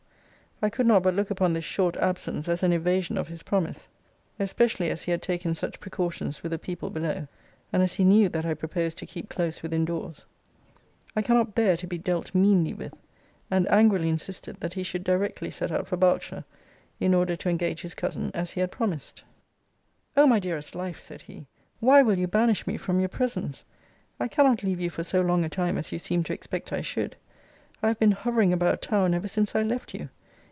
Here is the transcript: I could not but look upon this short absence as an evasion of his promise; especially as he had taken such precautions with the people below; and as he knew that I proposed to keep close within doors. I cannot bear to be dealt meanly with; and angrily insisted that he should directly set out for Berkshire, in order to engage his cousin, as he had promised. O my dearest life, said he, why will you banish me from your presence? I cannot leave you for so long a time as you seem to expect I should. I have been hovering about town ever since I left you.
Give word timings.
I 0.63 0.69
could 0.69 0.85
not 0.85 1.01
but 1.01 1.15
look 1.15 1.31
upon 1.31 1.53
this 1.53 1.63
short 1.65 1.97
absence 1.97 2.47
as 2.47 2.61
an 2.61 2.71
evasion 2.71 3.17
of 3.17 3.29
his 3.29 3.41
promise; 3.41 3.89
especially 4.37 4.91
as 4.91 5.01
he 5.01 5.09
had 5.11 5.19
taken 5.23 5.55
such 5.55 5.79
precautions 5.79 6.43
with 6.43 6.51
the 6.51 6.59
people 6.59 6.91
below; 6.91 7.27
and 7.73 7.81
as 7.81 7.95
he 7.95 8.03
knew 8.03 8.29
that 8.29 8.45
I 8.45 8.53
proposed 8.53 8.99
to 8.99 9.07
keep 9.07 9.27
close 9.27 9.63
within 9.63 9.85
doors. 9.85 10.25
I 11.15 11.23
cannot 11.23 11.55
bear 11.55 11.75
to 11.77 11.87
be 11.87 11.97
dealt 11.97 12.35
meanly 12.35 12.75
with; 12.75 12.93
and 13.49 13.67
angrily 13.71 14.07
insisted 14.07 14.59
that 14.59 14.73
he 14.73 14.83
should 14.83 15.03
directly 15.03 15.49
set 15.49 15.71
out 15.71 15.87
for 15.87 15.97
Berkshire, 15.97 16.43
in 16.99 17.15
order 17.15 17.35
to 17.37 17.49
engage 17.49 17.81
his 17.81 17.95
cousin, 17.95 18.29
as 18.35 18.51
he 18.51 18.61
had 18.61 18.69
promised. 18.71 19.23
O 20.15 20.27
my 20.27 20.37
dearest 20.37 20.75
life, 20.75 20.99
said 20.99 21.23
he, 21.23 21.47
why 21.79 22.03
will 22.03 22.19
you 22.19 22.27
banish 22.27 22.67
me 22.67 22.77
from 22.77 22.99
your 22.99 23.09
presence? 23.09 23.65
I 24.19 24.27
cannot 24.27 24.61
leave 24.61 24.79
you 24.79 24.91
for 24.91 25.03
so 25.03 25.21
long 25.21 25.43
a 25.43 25.49
time 25.49 25.79
as 25.79 25.91
you 25.91 25.97
seem 25.97 26.21
to 26.25 26.33
expect 26.33 26.71
I 26.71 26.81
should. 26.81 27.15
I 27.81 27.87
have 27.87 27.97
been 27.97 28.11
hovering 28.11 28.53
about 28.53 28.83
town 28.83 29.15
ever 29.15 29.27
since 29.27 29.55
I 29.55 29.63
left 29.63 29.95
you. 29.95 30.09